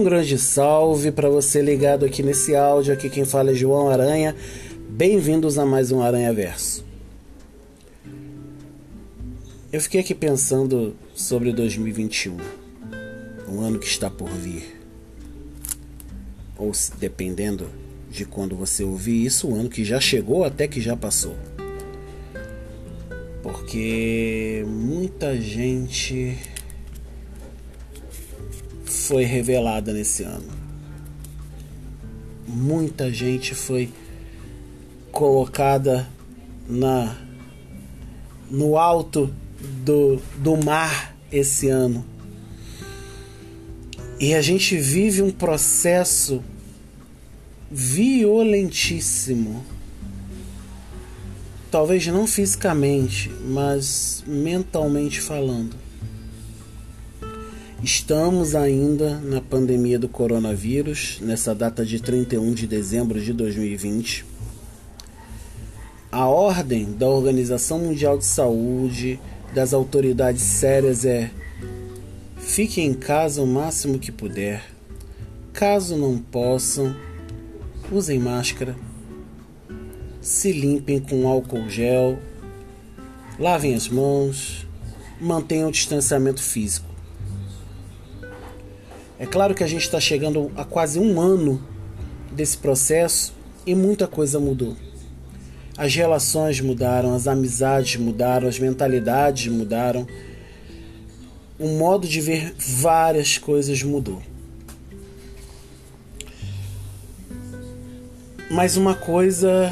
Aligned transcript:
Um 0.00 0.04
grande 0.04 0.38
salve 0.38 1.12
para 1.12 1.28
você 1.28 1.60
ligado 1.60 2.06
aqui 2.06 2.22
nesse 2.22 2.56
áudio. 2.56 2.94
Aqui 2.94 3.10
quem 3.10 3.26
fala 3.26 3.50
é 3.50 3.54
João 3.54 3.90
Aranha. 3.90 4.34
Bem-vindos 4.88 5.58
a 5.58 5.66
mais 5.66 5.92
um 5.92 6.00
Aranha 6.00 6.32
Verso. 6.32 6.86
Eu 9.70 9.78
fiquei 9.78 10.00
aqui 10.00 10.14
pensando 10.14 10.96
sobre 11.14 11.52
2021, 11.52 12.34
um 13.46 13.60
ano 13.60 13.78
que 13.78 13.86
está 13.86 14.08
por 14.08 14.30
vir. 14.30 14.80
Ou 16.56 16.72
dependendo 16.98 17.68
de 18.10 18.24
quando 18.24 18.56
você 18.56 18.82
ouvir 18.82 19.26
isso, 19.26 19.48
o 19.48 19.54
ano 19.54 19.68
que 19.68 19.84
já 19.84 20.00
chegou 20.00 20.44
até 20.44 20.66
que 20.66 20.80
já 20.80 20.96
passou. 20.96 21.36
Porque 23.42 24.64
muita 24.66 25.38
gente 25.38 26.38
foi 29.10 29.24
revelada 29.24 29.92
nesse 29.92 30.22
ano. 30.22 30.48
Muita 32.46 33.12
gente 33.12 33.56
foi 33.56 33.92
colocada 35.10 36.08
na 36.68 37.18
no 38.48 38.78
alto 38.78 39.34
do, 39.84 40.22
do 40.36 40.56
mar 40.56 41.16
esse 41.32 41.68
ano. 41.68 42.04
E 44.20 44.32
a 44.32 44.40
gente 44.40 44.76
vive 44.76 45.22
um 45.22 45.32
processo 45.32 46.40
violentíssimo. 47.68 49.66
Talvez 51.68 52.06
não 52.06 52.28
fisicamente, 52.28 53.28
mas 53.44 54.22
mentalmente 54.24 55.20
falando. 55.20 55.89
Estamos 57.82 58.54
ainda 58.54 59.18
na 59.20 59.40
pandemia 59.40 59.98
do 59.98 60.06
coronavírus, 60.06 61.18
nessa 61.22 61.54
data 61.54 61.82
de 61.82 61.98
31 61.98 62.52
de 62.52 62.66
dezembro 62.66 63.18
de 63.18 63.32
2020. 63.32 64.26
A 66.12 66.26
ordem 66.28 66.92
da 66.92 67.08
Organização 67.08 67.78
Mundial 67.78 68.18
de 68.18 68.26
Saúde, 68.26 69.18
das 69.54 69.72
autoridades 69.72 70.42
sérias 70.42 71.06
é: 71.06 71.30
fique 72.36 72.82
em 72.82 72.92
casa 72.92 73.40
o 73.40 73.46
máximo 73.46 73.98
que 73.98 74.12
puder. 74.12 74.62
Caso 75.54 75.96
não 75.96 76.18
possam, 76.18 76.94
usem 77.90 78.18
máscara, 78.18 78.76
se 80.20 80.52
limpem 80.52 81.00
com 81.00 81.26
álcool 81.26 81.70
gel, 81.70 82.18
lavem 83.38 83.74
as 83.74 83.88
mãos, 83.88 84.66
mantenham 85.18 85.70
o 85.70 85.72
distanciamento 85.72 86.42
físico. 86.42 86.89
É 89.20 89.26
claro 89.26 89.54
que 89.54 89.62
a 89.62 89.66
gente 89.66 89.82
está 89.82 90.00
chegando 90.00 90.50
a 90.56 90.64
quase 90.64 90.98
um 90.98 91.20
ano 91.20 91.62
desse 92.32 92.56
processo 92.56 93.34
e 93.66 93.74
muita 93.74 94.06
coisa 94.06 94.40
mudou. 94.40 94.74
As 95.76 95.94
relações 95.94 96.58
mudaram, 96.62 97.14
as 97.14 97.28
amizades 97.28 97.96
mudaram, 97.96 98.48
as 98.48 98.58
mentalidades 98.58 99.52
mudaram. 99.52 100.06
O 101.58 101.68
modo 101.68 102.08
de 102.08 102.18
ver 102.18 102.54
várias 102.58 103.36
coisas 103.36 103.82
mudou. 103.82 104.22
Mas 108.50 108.78
uma 108.78 108.94
coisa 108.94 109.70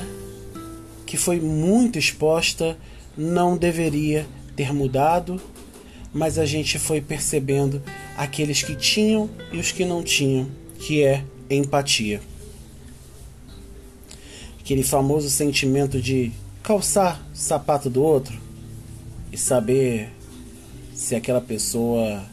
que 1.06 1.16
foi 1.16 1.40
muito 1.40 1.98
exposta 1.98 2.76
não 3.16 3.56
deveria 3.56 4.26
ter 4.54 4.74
mudado 4.74 5.40
mas 6.12 6.38
a 6.38 6.46
gente 6.46 6.78
foi 6.78 7.00
percebendo 7.00 7.82
aqueles 8.16 8.62
que 8.62 8.74
tinham 8.74 9.28
e 9.52 9.58
os 9.58 9.72
que 9.72 9.84
não 9.84 10.02
tinham, 10.02 10.48
que 10.78 11.02
é 11.02 11.24
empatia. 11.50 12.20
Aquele 14.60 14.82
famoso 14.82 15.30
sentimento 15.30 16.00
de 16.00 16.32
calçar 16.62 17.26
o 17.32 17.36
sapato 17.36 17.88
do 17.88 18.02
outro 18.02 18.38
e 19.32 19.38
saber 19.38 20.10
se 20.94 21.14
aquela 21.14 21.40
pessoa 21.40 22.24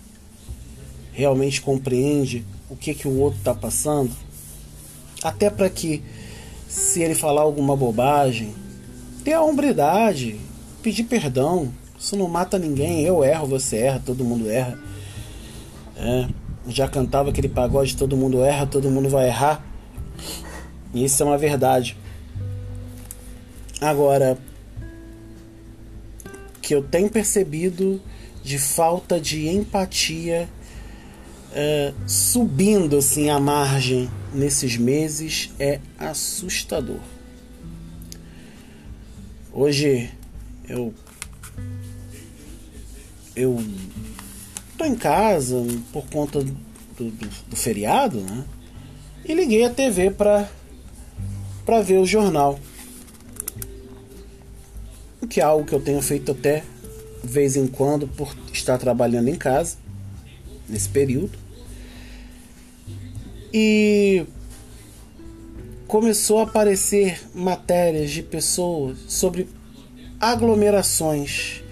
realmente 1.14 1.62
compreende 1.62 2.44
o 2.70 2.76
que 2.76 2.94
que 2.94 3.08
o 3.08 3.18
outro 3.20 3.40
está 3.40 3.54
passando, 3.54 4.12
até 5.24 5.50
para 5.50 5.70
que 5.70 6.04
se 6.68 7.02
ele 7.02 7.16
falar 7.16 7.42
alguma 7.42 7.76
bobagem, 7.76 8.54
ter 9.24 9.34
a 9.34 9.42
hombridade, 9.42 10.38
pedir 10.84 11.04
perdão, 11.04 11.72
isso 12.06 12.16
não 12.16 12.28
mata 12.28 12.60
ninguém. 12.60 13.02
Eu 13.02 13.24
erro, 13.24 13.48
você 13.48 13.78
erra, 13.78 14.00
todo 14.06 14.24
mundo 14.24 14.48
erra. 14.48 14.78
É, 15.98 16.28
já 16.68 16.88
cantava 16.88 17.32
aquele 17.32 17.50
pagode: 17.50 17.98
todo 17.98 18.16
mundo 18.16 18.44
erra, 18.44 18.68
todo 18.68 18.92
mundo 18.92 19.10
vai 19.10 19.28
errar. 19.28 19.66
E 20.94 21.04
isso 21.04 21.24
é 21.24 21.26
uma 21.26 21.38
verdade. 21.38 21.98
Agora, 23.82 24.38
que 26.62 26.76
eu 26.76 26.84
tenho 26.84 27.10
percebido 27.10 28.00
de 28.44 28.60
falta 28.60 29.20
de 29.20 29.48
empatia 29.48 30.48
é, 31.54 31.92
subindo 32.06 32.98
assim 32.98 33.32
a 33.32 33.40
margem 33.40 34.12
nesses 34.32 34.78
meses 34.78 35.50
é 35.58 35.80
assustador. 35.98 37.00
Hoje 39.52 40.12
eu 40.70 40.94
eu 43.36 43.62
tô 44.78 44.86
em 44.86 44.96
casa 44.96 45.56
por 45.92 46.06
conta 46.08 46.42
do, 46.42 46.56
do, 46.98 47.12
do 47.50 47.56
feriado, 47.56 48.20
né? 48.22 48.46
E 49.26 49.34
liguei 49.34 49.64
a 49.66 49.70
TV 49.70 50.12
para 50.12 50.50
para 51.66 51.82
ver 51.82 51.98
o 51.98 52.06
jornal. 52.06 52.60
O 55.22 55.28
que 55.28 55.42
é 55.42 55.44
algo 55.44 55.66
que 55.66 55.74
eu 55.74 55.82
tenho 55.82 56.02
feito 56.02 56.32
até 56.32 56.64
de 57.24 57.28
vez 57.28 57.56
em 57.56 57.66
quando 57.66 58.08
por 58.08 58.36
estar 58.54 58.78
trabalhando 58.78 59.30
em 59.30 59.36
casa 59.36 59.78
nesse 60.70 60.88
período. 60.88 61.38
E 63.52 64.26
começou 65.88 66.40
a 66.40 66.44
aparecer 66.44 67.20
matérias 67.34 68.12
de 68.12 68.22
pessoas 68.22 68.98
sobre 69.08 69.48
aglomerações 70.20 71.65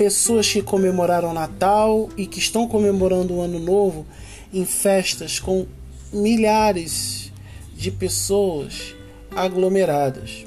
pessoas 0.00 0.50
que 0.50 0.62
comemoraram 0.62 1.34
Natal 1.34 2.08
e 2.16 2.26
que 2.26 2.38
estão 2.38 2.66
comemorando 2.66 3.34
o 3.34 3.42
Ano 3.42 3.58
Novo 3.58 4.06
em 4.50 4.64
festas 4.64 5.38
com 5.38 5.66
milhares 6.10 7.30
de 7.76 7.90
pessoas 7.90 8.94
aglomeradas. 9.30 10.46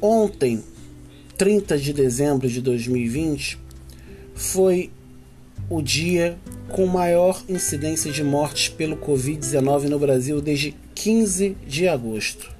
Ontem, 0.00 0.64
30 1.36 1.76
de 1.76 1.92
dezembro 1.92 2.48
de 2.48 2.62
2020, 2.62 3.58
foi 4.34 4.90
o 5.68 5.82
dia 5.82 6.38
com 6.70 6.86
maior 6.86 7.42
incidência 7.46 8.10
de 8.10 8.24
mortes 8.24 8.70
pelo 8.70 8.96
Covid-19 8.96 9.90
no 9.90 9.98
Brasil 9.98 10.40
desde 10.40 10.74
15 10.94 11.54
de 11.66 11.86
agosto. 11.86 12.55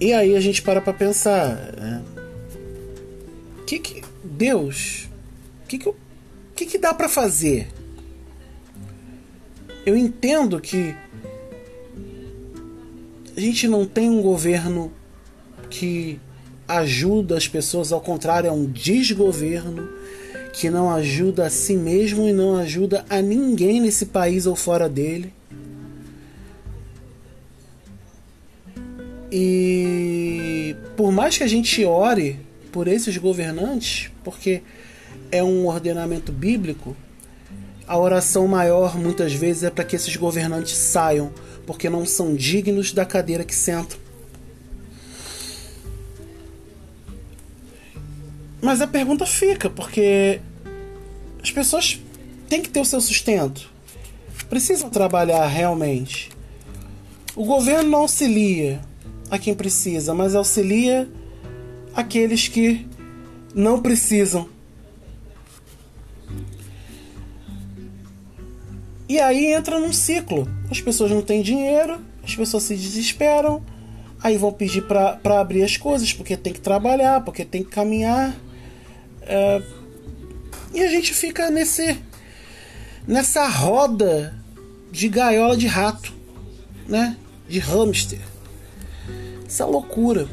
E 0.00 0.12
aí 0.12 0.36
a 0.36 0.40
gente 0.40 0.60
para 0.60 0.80
para 0.80 0.92
pensar, 0.92 1.56
né? 1.76 2.02
que 3.66 3.78
que 3.78 4.02
Deus, 4.22 5.08
que 5.66 5.78
que, 5.78 5.92
que, 6.54 6.66
que 6.66 6.78
dá 6.78 6.92
para 6.92 7.08
fazer? 7.08 7.68
Eu 9.84 9.96
entendo 9.96 10.60
que 10.60 10.94
a 13.36 13.40
gente 13.40 13.66
não 13.66 13.86
tem 13.86 14.10
um 14.10 14.20
governo 14.20 14.92
que 15.70 16.20
ajuda 16.66 17.36
as 17.36 17.46
pessoas, 17.46 17.92
ao 17.92 18.00
contrário, 18.00 18.48
é 18.48 18.52
um 18.52 18.66
desgoverno 18.66 19.88
que 20.52 20.70
não 20.70 20.90
ajuda 20.90 21.46
a 21.46 21.50
si 21.50 21.76
mesmo 21.76 22.26
e 22.26 22.32
não 22.32 22.56
ajuda 22.56 23.04
a 23.10 23.20
ninguém 23.20 23.80
nesse 23.80 24.06
país 24.06 24.46
ou 24.46 24.56
fora 24.56 24.88
dele. 24.88 25.32
E 29.30 29.95
por 30.96 31.12
mais 31.12 31.36
que 31.36 31.44
a 31.44 31.48
gente 31.48 31.84
ore 31.84 32.40
por 32.72 32.88
esses 32.88 33.16
governantes, 33.16 34.10
porque 34.24 34.62
é 35.30 35.42
um 35.42 35.66
ordenamento 35.66 36.32
bíblico, 36.32 36.96
a 37.86 37.96
oração 37.98 38.48
maior 38.48 38.98
muitas 38.98 39.32
vezes 39.32 39.62
é 39.62 39.70
para 39.70 39.84
que 39.84 39.94
esses 39.94 40.16
governantes 40.16 40.74
saiam, 40.76 41.32
porque 41.66 41.88
não 41.88 42.04
são 42.04 42.34
dignos 42.34 42.92
da 42.92 43.04
cadeira 43.04 43.44
que 43.44 43.54
sentam. 43.54 43.98
Mas 48.60 48.80
a 48.80 48.86
pergunta 48.86 49.26
fica, 49.26 49.70
porque 49.70 50.40
as 51.42 51.50
pessoas 51.50 52.00
têm 52.48 52.62
que 52.62 52.68
ter 52.68 52.80
o 52.80 52.84
seu 52.84 53.00
sustento, 53.00 53.70
precisam 54.48 54.90
trabalhar 54.90 55.46
realmente. 55.46 56.30
O 57.36 57.44
governo 57.44 57.90
não 57.90 58.00
auxilia, 58.00 58.80
a 59.30 59.38
quem 59.38 59.54
precisa, 59.54 60.14
mas 60.14 60.34
auxilia 60.34 61.08
aqueles 61.94 62.48
que 62.48 62.86
não 63.54 63.80
precisam. 63.80 64.48
E 69.08 69.18
aí 69.20 69.52
entra 69.52 69.78
num 69.78 69.92
ciclo. 69.92 70.48
As 70.70 70.80
pessoas 70.80 71.10
não 71.10 71.22
têm 71.22 71.42
dinheiro, 71.42 72.00
as 72.22 72.34
pessoas 72.34 72.64
se 72.64 72.74
desesperam, 72.74 73.62
aí 74.22 74.36
vão 74.36 74.52
pedir 74.52 74.82
para 74.82 75.40
abrir 75.40 75.62
as 75.62 75.76
coisas 75.76 76.12
porque 76.12 76.36
tem 76.36 76.52
que 76.52 76.60
trabalhar, 76.60 77.24
porque 77.24 77.44
tem 77.44 77.62
que 77.62 77.70
caminhar. 77.70 78.36
É, 79.22 79.62
e 80.74 80.82
a 80.82 80.88
gente 80.88 81.14
fica 81.14 81.50
nesse 81.50 81.98
nessa 83.06 83.46
roda 83.48 84.34
de 84.90 85.08
gaiola 85.08 85.56
de 85.56 85.66
rato, 85.66 86.12
né? 86.88 87.16
De 87.48 87.58
hamster. 87.60 88.35
Essa 89.46 89.64
loucura. 89.64 90.26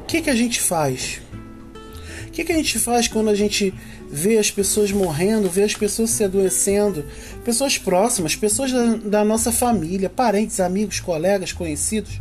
O 0.00 0.04
que, 0.06 0.20
que 0.20 0.30
a 0.30 0.34
gente 0.34 0.60
faz? 0.60 1.20
O 2.26 2.30
que, 2.30 2.44
que 2.44 2.52
a 2.52 2.56
gente 2.56 2.78
faz 2.78 3.06
quando 3.06 3.28
a 3.28 3.34
gente 3.34 3.72
vê 4.10 4.38
as 4.38 4.50
pessoas 4.50 4.90
morrendo, 4.90 5.48
vê 5.48 5.62
as 5.62 5.74
pessoas 5.74 6.10
se 6.10 6.24
adoecendo, 6.24 7.04
pessoas 7.44 7.78
próximas, 7.78 8.34
pessoas 8.34 8.72
da, 8.72 8.96
da 8.96 9.24
nossa 9.24 9.52
família, 9.52 10.10
parentes, 10.10 10.58
amigos, 10.58 10.98
colegas, 10.98 11.52
conhecidos, 11.52 12.20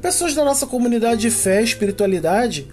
pessoas 0.00 0.34
da 0.34 0.44
nossa 0.44 0.66
comunidade 0.66 1.22
de 1.22 1.30
fé, 1.30 1.60
espiritualidade, 1.60 2.68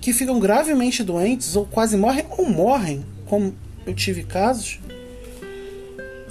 que 0.00 0.12
ficam 0.12 0.38
gravemente 0.38 1.02
doentes 1.02 1.56
ou 1.56 1.66
quase 1.66 1.96
morrem 1.96 2.24
ou 2.38 2.48
morrem, 2.48 3.04
como 3.26 3.54
eu 3.84 3.94
tive 3.94 4.22
casos, 4.22 4.78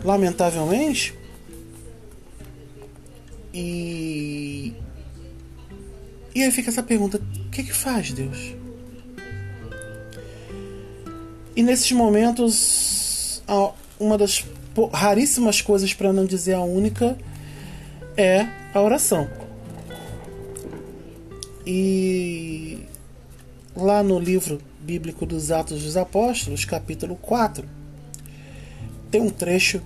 lamentavelmente. 0.04 1.19
E 3.62 4.74
e 6.34 6.44
aí 6.44 6.52
fica 6.52 6.70
essa 6.70 6.82
pergunta: 6.82 7.18
o 7.18 7.50
que 7.50 7.64
que 7.64 7.74
faz 7.74 8.12
Deus? 8.12 8.56
E 11.56 11.62
nesses 11.62 11.92
momentos, 11.92 13.44
uma 14.00 14.18
das 14.18 14.46
raríssimas 14.94 15.62
coisas, 15.62 15.94
para 15.94 16.14
não 16.14 16.26
dizer 16.26 16.54
a 16.54 16.62
única, 16.62 17.18
é 18.16 18.48
a 18.74 18.82
oração. 18.82 19.30
E 21.66 22.80
lá 23.76 24.02
no 24.02 24.18
livro 24.18 24.62
bíblico 24.80 25.26
dos 25.26 25.52
Atos 25.52 25.84
dos 25.84 25.98
Apóstolos, 25.98 26.64
capítulo 26.64 27.18
4, 27.18 27.68
tem 29.12 29.20
um 29.20 29.30
trecho 29.30 29.82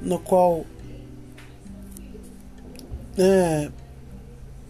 no 0.00 0.20
qual 0.20 0.64
é, 3.18 3.70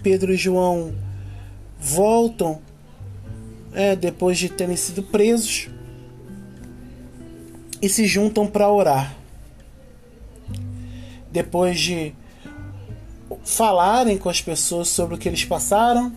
Pedro 0.03 0.33
e 0.33 0.37
João 0.37 0.95
voltam 1.79 2.61
é, 3.73 3.95
depois 3.95 4.39
de 4.39 4.49
terem 4.49 4.77
sido 4.77 5.03
presos 5.03 5.69
e 7.81 7.89
se 7.89 8.07
juntam 8.07 8.47
para 8.47 8.71
orar. 8.71 9.15
Depois 11.31 11.79
de 11.79 12.15
falarem 13.45 14.17
com 14.17 14.29
as 14.29 14.41
pessoas 14.41 14.89
sobre 14.89 15.15
o 15.15 15.19
que 15.19 15.29
eles 15.29 15.45
passaram, 15.45 16.13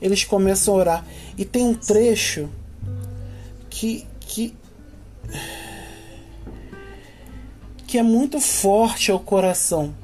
eles 0.00 0.24
começam 0.24 0.74
a 0.74 0.76
orar. 0.76 1.06
E 1.38 1.44
tem 1.44 1.64
um 1.64 1.74
trecho 1.74 2.50
que, 3.70 4.04
que, 4.20 4.54
que 7.86 7.96
é 7.96 8.02
muito 8.02 8.40
forte 8.40 9.10
ao 9.10 9.20
coração. 9.20 9.94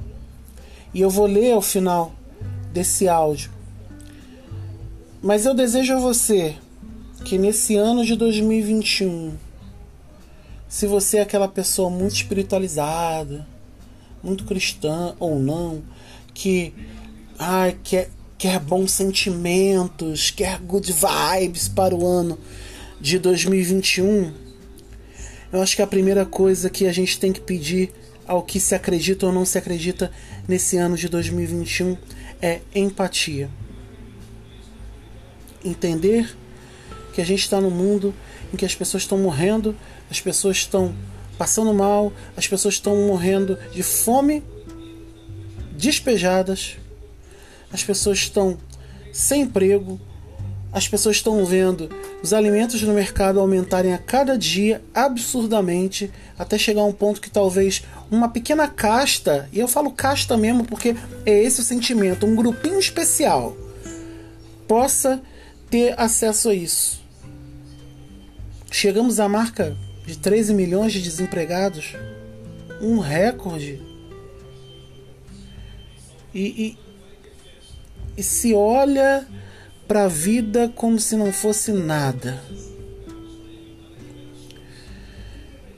E 0.93 1.01
eu 1.01 1.09
vou 1.09 1.25
ler 1.25 1.53
ao 1.53 1.61
final 1.61 2.13
desse 2.73 3.07
áudio. 3.07 3.51
Mas 5.21 5.45
eu 5.45 5.53
desejo 5.53 5.95
a 5.95 5.99
você 5.99 6.55
que 7.25 7.37
nesse 7.37 7.75
ano 7.75 8.05
de 8.05 8.15
2021 8.15 9.37
se 10.69 10.85
você 10.85 11.17
é 11.17 11.21
aquela 11.21 11.47
pessoa 11.47 11.89
muito 11.89 12.13
espiritualizada, 12.13 13.45
muito 14.23 14.45
cristã 14.45 15.15
ou 15.19 15.39
não, 15.39 15.81
que 16.31 16.71
ai, 17.39 17.75
quer, 17.83 18.11
quer 18.37 18.59
bons 18.59 18.91
sentimentos, 18.91 20.29
quer 20.29 20.59
good 20.59 20.93
vibes 20.93 21.67
para 21.67 21.95
o 21.95 22.05
ano 22.05 22.37
de 23.01 23.17
2021, 23.17 24.31
eu 25.51 25.59
acho 25.59 25.75
que 25.75 25.81
a 25.81 25.87
primeira 25.87 26.23
coisa 26.23 26.69
que 26.69 26.85
a 26.85 26.93
gente 26.93 27.19
tem 27.19 27.33
que 27.33 27.41
pedir 27.41 27.91
ao 28.27 28.43
que 28.43 28.59
se 28.59 28.75
acredita 28.75 29.25
ou 29.25 29.31
não 29.31 29.45
se 29.45 29.57
acredita 29.57 30.11
nesse 30.49 30.75
ano 30.75 30.97
de 30.97 31.07
2021 31.07 31.95
é 32.41 32.59
empatia. 32.75 33.49
Entender 35.63 36.35
que 37.13 37.21
a 37.21 37.25
gente 37.25 37.43
está 37.43 37.61
no 37.61 37.71
mundo 37.71 38.13
em 38.53 38.57
que 38.57 38.65
as 38.65 38.75
pessoas 38.75 39.03
estão 39.03 39.17
morrendo 39.17 39.73
as 40.09 40.19
pessoas 40.19 40.57
estão 40.57 40.93
passando 41.37 41.73
mal, 41.73 42.11
as 42.35 42.47
pessoas 42.47 42.73
estão 42.75 42.95
morrendo 43.07 43.57
de 43.71 43.83
fome, 43.83 44.43
despejadas, 45.77 46.77
as 47.71 47.83
pessoas 47.83 48.17
estão 48.17 48.57
sem 49.13 49.43
emprego, 49.43 49.99
as 50.71 50.87
pessoas 50.87 51.17
estão 51.17 51.45
vendo 51.45 51.89
os 52.21 52.33
alimentos 52.33 52.81
no 52.81 52.93
mercado 52.93 53.39
aumentarem 53.39 53.93
a 53.93 53.97
cada 53.97 54.37
dia 54.37 54.81
absurdamente, 54.93 56.11
até 56.37 56.57
chegar 56.57 56.81
a 56.81 56.85
um 56.85 56.91
ponto 56.91 57.21
que 57.21 57.29
talvez 57.29 57.83
uma 58.11 58.27
pequena 58.27 58.67
casta, 58.67 59.47
e 59.53 59.59
eu 59.59 59.67
falo 59.67 59.91
casta 59.91 60.35
mesmo 60.35 60.65
porque 60.65 60.95
é 61.25 61.43
esse 61.43 61.61
o 61.61 61.63
sentimento, 61.63 62.25
um 62.25 62.35
grupinho 62.35 62.79
especial, 62.79 63.55
possa 64.67 65.21
ter 65.69 65.93
acesso 65.99 66.49
a 66.49 66.53
isso. 66.53 67.01
Chegamos 68.69 69.19
à 69.19 69.29
marca 69.29 69.75
de 70.05 70.17
13 70.17 70.53
milhões 70.53 70.91
de 70.91 71.01
desempregados, 71.01 71.95
um 72.81 72.99
recorde. 72.99 73.81
E, 76.33 76.41
e, 76.41 76.77
e 78.17 78.23
se 78.23 78.53
olha 78.53 79.25
para 79.89 80.03
a 80.03 80.07
vida 80.07 80.71
como 80.75 80.99
se 80.99 81.15
não 81.15 81.33
fosse 81.33 81.71
nada. 81.71 82.39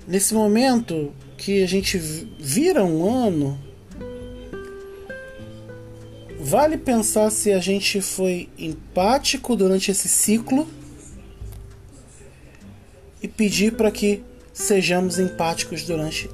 Nesse 0.05 0.33
momento 0.33 1.13
que 1.37 1.63
a 1.63 1.65
gente 1.65 1.97
vira 1.97 2.83
um 2.83 3.09
ano, 3.09 3.57
vale 6.41 6.77
pensar 6.77 7.29
se 7.29 7.53
a 7.53 7.59
gente 7.59 8.01
foi 8.01 8.49
empático 8.57 9.55
durante 9.55 9.91
esse 9.91 10.09
ciclo 10.09 10.67
e 13.23 13.29
pedir 13.29 13.77
para 13.77 13.89
que 13.91 14.21
sejamos 14.51 15.19
empáticos 15.19 15.83
durante 15.83 16.29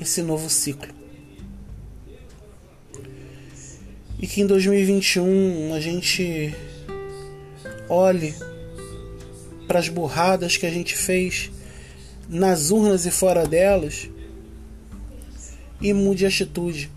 esse 0.00 0.22
novo 0.22 0.48
ciclo. 0.48 0.94
E 4.18 4.26
que 4.26 4.40
em 4.40 4.46
2021 4.46 5.74
a 5.74 5.80
gente 5.80 6.56
olhe 7.90 8.34
para 9.66 9.80
as 9.80 9.88
burradas 9.88 10.56
que 10.56 10.64
a 10.64 10.70
gente 10.70 10.96
fez 10.96 11.50
nas 12.28 12.70
urnas 12.70 13.04
e 13.04 13.10
fora 13.10 13.46
delas 13.46 14.08
e 15.80 15.92
mude 15.92 16.24
a 16.24 16.28
atitude. 16.28 16.90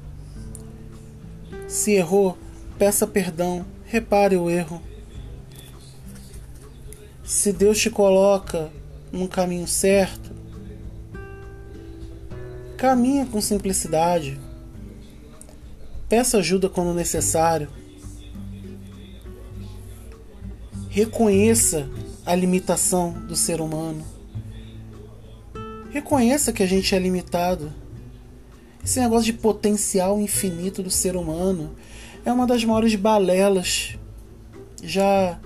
Se 1.68 1.92
errou, 1.94 2.38
peça 2.78 3.08
perdão, 3.08 3.66
repare 3.86 4.36
o 4.36 4.50
erro. 4.50 4.82
Se 7.24 7.52
Deus 7.52 7.80
te 7.80 7.90
coloca 7.90 8.70
no 9.12 9.28
caminho 9.28 9.68
certo. 9.68 10.32
Caminha 12.78 13.26
com 13.26 13.40
simplicidade. 13.40 14.40
Peça 16.10 16.38
ajuda 16.38 16.70
quando 16.70 16.94
necessário. 16.94 17.70
Reconheça 20.94 21.90
a 22.24 22.36
limitação 22.36 23.14
do 23.28 23.36
ser 23.36 23.60
humano. 23.60 24.06
Reconheça 25.90 26.54
que 26.54 26.62
a 26.62 26.68
gente 26.68 26.94
é 26.94 27.00
limitado. 27.00 27.74
Esse 28.86 29.00
negócio 29.00 29.26
de 29.26 29.34
potencial 29.34 30.22
infinito 30.22 30.84
do 30.84 30.92
ser 30.92 31.16
humano 31.16 31.76
é 32.24 32.32
uma 32.32 32.46
das 32.46 32.64
maiores 32.64 32.94
balelas 32.94 33.98
já 34.84 35.40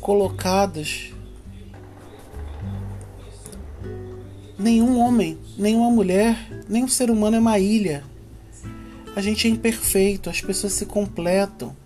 colocadas 0.00 1.12
Nenhum 4.58 4.98
homem, 4.98 5.38
nenhuma 5.56 5.90
mulher, 5.90 6.36
nenhum 6.68 6.88
ser 6.88 7.08
humano 7.08 7.36
é 7.36 7.38
uma 7.38 7.58
ilha. 7.58 8.02
A 9.14 9.20
gente 9.20 9.46
é 9.46 9.50
imperfeito, 9.50 10.28
as 10.28 10.40
pessoas 10.40 10.72
se 10.72 10.86
completam, 10.86 11.76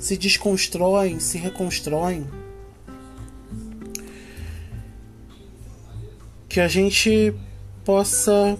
se 0.00 0.16
desconstroem, 0.16 1.20
se 1.20 1.38
reconstroem. 1.38 2.39
que 6.50 6.58
a 6.58 6.66
gente 6.66 7.32
possa 7.84 8.58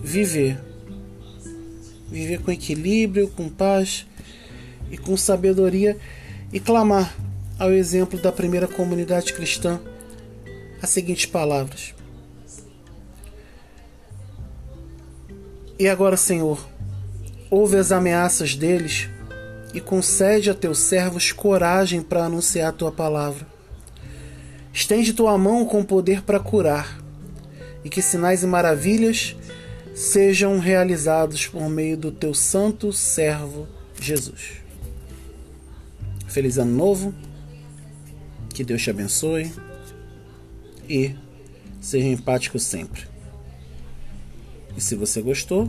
viver. 0.00 0.60
Viver 2.08 2.40
com 2.40 2.50
equilíbrio, 2.50 3.28
com 3.28 3.48
paz 3.48 4.04
e 4.90 4.98
com 4.98 5.16
sabedoria 5.16 5.96
e 6.52 6.58
clamar 6.58 7.14
ao 7.56 7.70
exemplo 7.70 8.18
da 8.18 8.32
primeira 8.32 8.66
comunidade 8.66 9.32
cristã 9.32 9.80
as 10.82 10.90
seguintes 10.90 11.26
palavras: 11.26 11.94
E 15.78 15.86
agora, 15.86 16.16
Senhor, 16.16 16.66
ouve 17.48 17.76
as 17.76 17.92
ameaças 17.92 18.56
deles 18.56 19.08
e 19.72 19.80
concede 19.80 20.50
a 20.50 20.54
teus 20.54 20.78
servos 20.80 21.30
coragem 21.30 22.02
para 22.02 22.24
anunciar 22.24 22.70
a 22.70 22.72
tua 22.72 22.90
palavra 22.90 23.57
Estende 24.78 25.12
tua 25.12 25.36
mão 25.36 25.64
com 25.64 25.82
poder 25.82 26.22
para 26.22 26.38
curar, 26.38 27.02
e 27.84 27.90
que 27.90 28.00
sinais 28.00 28.44
e 28.44 28.46
maravilhas 28.46 29.34
sejam 29.92 30.60
realizados 30.60 31.48
por 31.48 31.68
meio 31.68 31.96
do 31.96 32.12
teu 32.12 32.32
santo 32.32 32.92
servo 32.92 33.66
Jesus. 34.00 34.62
Feliz 36.28 36.58
ano 36.58 36.70
novo, 36.70 37.12
que 38.54 38.62
Deus 38.62 38.80
te 38.80 38.90
abençoe 38.90 39.52
e 40.88 41.12
seja 41.80 42.06
empático 42.06 42.60
sempre. 42.60 43.02
E 44.76 44.80
se 44.80 44.94
você 44.94 45.20
gostou, 45.20 45.68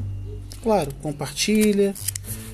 claro, 0.61 0.93
compartilha, 1.01 1.95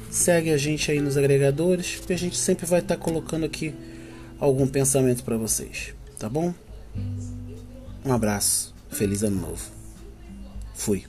segue 0.09 0.51
a 0.51 0.57
gente 0.57 0.89
aí 0.89 1.01
nos 1.01 1.17
agregadores, 1.17 1.99
que 2.07 2.13
a 2.13 2.17
gente 2.17 2.37
sempre 2.37 2.65
vai 2.65 2.79
estar 2.79 2.95
colocando 2.95 3.45
aqui 3.45 3.75
algum 4.39 4.65
pensamento 4.65 5.21
para 5.21 5.35
vocês, 5.35 5.93
tá 6.17 6.29
bom? 6.29 6.53
Um 8.05 8.13
abraço, 8.13 8.73
feliz 8.89 9.23
ano 9.23 9.41
novo. 9.41 9.71
Fui. 10.73 11.05